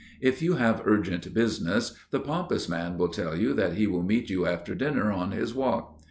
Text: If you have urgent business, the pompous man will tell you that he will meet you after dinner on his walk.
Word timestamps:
If 0.19 0.41
you 0.41 0.55
have 0.55 0.81
urgent 0.85 1.31
business, 1.31 1.93
the 2.09 2.19
pompous 2.19 2.67
man 2.67 2.97
will 2.97 3.09
tell 3.09 3.37
you 3.37 3.53
that 3.53 3.73
he 3.73 3.85
will 3.85 4.01
meet 4.01 4.31
you 4.31 4.47
after 4.47 4.73
dinner 4.73 5.11
on 5.11 5.29
his 5.29 5.53
walk. 5.53 5.99